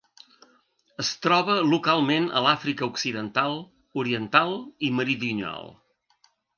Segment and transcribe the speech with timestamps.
[1.03, 3.61] Es troba localment a l'Àfrica Occidental,
[4.05, 4.59] Oriental
[4.91, 5.75] i Meridional.